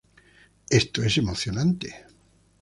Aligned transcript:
Esto 0.71 1.03
es 1.05 1.19
emocionante! 1.19 2.05